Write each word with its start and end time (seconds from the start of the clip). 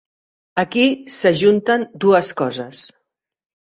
Aquí 0.61 0.85
s’ajunten 1.17 1.85
dues 2.07 2.33
coses. 2.43 2.85